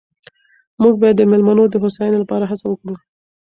[0.81, 2.95] موږ باید د مېلمنو د هوساینې لپاره هڅه وکړو.